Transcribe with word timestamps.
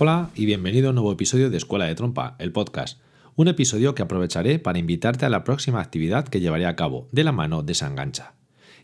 Hola 0.00 0.30
y 0.36 0.46
bienvenido 0.46 0.86
a 0.86 0.90
un 0.90 0.94
nuevo 0.94 1.10
episodio 1.10 1.50
de 1.50 1.56
Escuela 1.56 1.86
de 1.86 1.96
Trompa, 1.96 2.36
el 2.38 2.52
podcast. 2.52 3.00
Un 3.34 3.48
episodio 3.48 3.96
que 3.96 4.02
aprovecharé 4.02 4.60
para 4.60 4.78
invitarte 4.78 5.26
a 5.26 5.28
la 5.28 5.42
próxima 5.42 5.80
actividad 5.80 6.28
que 6.28 6.38
llevaré 6.38 6.66
a 6.66 6.76
cabo 6.76 7.08
de 7.10 7.24
la 7.24 7.32
mano 7.32 7.64
de 7.64 7.74
Sangancha. 7.74 8.34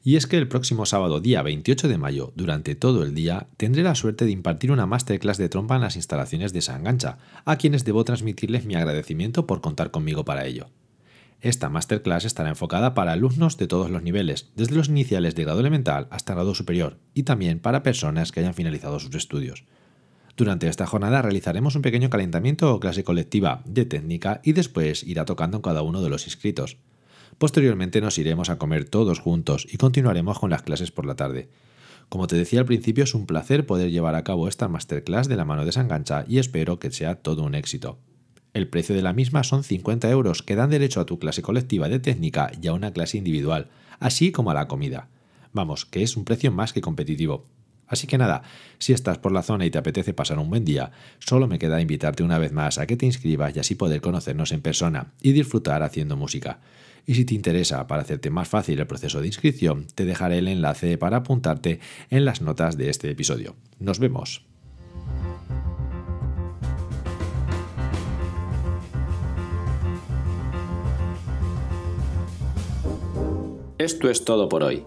Y 0.02 0.16
es 0.16 0.26
que 0.26 0.38
el 0.38 0.48
próximo 0.48 0.86
sábado 0.86 1.20
día 1.20 1.40
28 1.42 1.86
de 1.86 1.98
mayo, 1.98 2.32
durante 2.34 2.74
todo 2.74 3.04
el 3.04 3.14
día, 3.14 3.46
tendré 3.56 3.84
la 3.84 3.94
suerte 3.94 4.24
de 4.24 4.32
impartir 4.32 4.72
una 4.72 4.86
masterclass 4.86 5.38
de 5.38 5.48
trompa 5.48 5.76
en 5.76 5.82
las 5.82 5.94
instalaciones 5.94 6.52
de 6.52 6.62
Sangancha, 6.62 7.18
a 7.44 7.58
quienes 7.58 7.84
debo 7.84 8.04
transmitirles 8.04 8.66
mi 8.66 8.74
agradecimiento 8.74 9.46
por 9.46 9.60
contar 9.60 9.92
conmigo 9.92 10.24
para 10.24 10.46
ello. 10.46 10.66
Esta 11.40 11.68
masterclass 11.68 12.24
estará 12.24 12.48
enfocada 12.48 12.92
para 12.94 13.12
alumnos 13.12 13.56
de 13.56 13.68
todos 13.68 13.88
los 13.88 14.02
niveles, 14.02 14.50
desde 14.56 14.74
los 14.74 14.88
iniciales 14.88 15.36
de 15.36 15.44
grado 15.44 15.60
elemental 15.60 16.08
hasta 16.10 16.34
grado 16.34 16.56
superior, 16.56 16.98
y 17.14 17.22
también 17.22 17.60
para 17.60 17.84
personas 17.84 18.32
que 18.32 18.40
hayan 18.40 18.54
finalizado 18.54 18.98
sus 18.98 19.14
estudios. 19.14 19.64
Durante 20.36 20.68
esta 20.68 20.86
jornada 20.86 21.22
realizaremos 21.22 21.76
un 21.76 21.82
pequeño 21.82 22.10
calentamiento 22.10 22.74
o 22.74 22.80
clase 22.80 23.04
colectiva 23.04 23.62
de 23.66 23.84
técnica 23.84 24.40
y 24.42 24.52
después 24.52 25.04
irá 25.04 25.24
tocando 25.24 25.62
cada 25.62 25.82
uno 25.82 26.02
de 26.02 26.10
los 26.10 26.26
inscritos. 26.26 26.76
Posteriormente 27.38 28.00
nos 28.00 28.18
iremos 28.18 28.50
a 28.50 28.58
comer 28.58 28.84
todos 28.88 29.20
juntos 29.20 29.66
y 29.70 29.76
continuaremos 29.76 30.38
con 30.38 30.50
las 30.50 30.62
clases 30.62 30.90
por 30.90 31.06
la 31.06 31.14
tarde. 31.14 31.48
Como 32.08 32.26
te 32.26 32.36
decía 32.36 32.60
al 32.60 32.66
principio, 32.66 33.04
es 33.04 33.14
un 33.14 33.26
placer 33.26 33.64
poder 33.64 33.90
llevar 33.90 34.16
a 34.16 34.24
cabo 34.24 34.48
esta 34.48 34.68
masterclass 34.68 35.28
de 35.28 35.36
la 35.36 35.44
mano 35.44 35.64
de 35.64 35.72
Sangancha 35.72 36.24
y 36.28 36.38
espero 36.38 36.78
que 36.78 36.90
sea 36.90 37.16
todo 37.16 37.44
un 37.44 37.54
éxito. 37.54 37.98
El 38.54 38.68
precio 38.68 38.94
de 38.94 39.02
la 39.02 39.12
misma 39.12 39.42
son 39.42 39.64
50 39.64 40.10
euros 40.10 40.42
que 40.42 40.54
dan 40.54 40.70
derecho 40.70 41.00
a 41.00 41.06
tu 41.06 41.18
clase 41.18 41.42
colectiva 41.42 41.88
de 41.88 41.98
técnica 41.98 42.52
y 42.60 42.66
a 42.68 42.72
una 42.72 42.92
clase 42.92 43.18
individual, 43.18 43.70
así 43.98 44.32
como 44.32 44.50
a 44.50 44.54
la 44.54 44.68
comida. 44.68 45.08
Vamos, 45.52 45.86
que 45.86 46.02
es 46.02 46.16
un 46.16 46.24
precio 46.24 46.52
más 46.52 46.72
que 46.72 46.80
competitivo. 46.80 47.46
Así 47.86 48.06
que 48.06 48.18
nada, 48.18 48.42
si 48.78 48.92
estás 48.92 49.18
por 49.18 49.32
la 49.32 49.42
zona 49.42 49.66
y 49.66 49.70
te 49.70 49.78
apetece 49.78 50.14
pasar 50.14 50.38
un 50.38 50.50
buen 50.50 50.64
día, 50.64 50.90
solo 51.18 51.46
me 51.46 51.58
queda 51.58 51.80
invitarte 51.80 52.22
una 52.22 52.38
vez 52.38 52.52
más 52.52 52.78
a 52.78 52.86
que 52.86 52.96
te 52.96 53.06
inscribas 53.06 53.54
y 53.56 53.60
así 53.60 53.74
poder 53.74 54.00
conocernos 54.00 54.52
en 54.52 54.62
persona 54.62 55.12
y 55.20 55.32
disfrutar 55.32 55.82
haciendo 55.82 56.16
música. 56.16 56.60
Y 57.06 57.14
si 57.14 57.24
te 57.24 57.34
interesa, 57.34 57.86
para 57.86 58.02
hacerte 58.02 58.30
más 58.30 58.48
fácil 58.48 58.80
el 58.80 58.86
proceso 58.86 59.20
de 59.20 59.26
inscripción, 59.26 59.86
te 59.94 60.04
dejaré 60.04 60.38
el 60.38 60.48
enlace 60.48 60.96
para 60.96 61.18
apuntarte 61.18 61.80
en 62.10 62.24
las 62.24 62.40
notas 62.40 62.78
de 62.78 62.88
este 62.88 63.10
episodio. 63.10 63.56
Nos 63.78 63.98
vemos. 63.98 64.44
Esto 73.76 74.08
es 74.08 74.24
todo 74.24 74.48
por 74.48 74.62
hoy. 74.62 74.86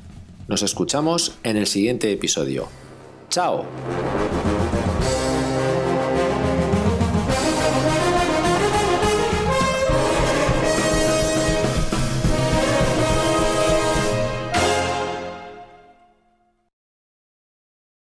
Nos 0.51 0.63
escuchamos 0.63 1.37
en 1.43 1.55
el 1.55 1.65
siguiente 1.65 2.11
episodio. 2.11 2.67
¡Chao! 3.29 3.63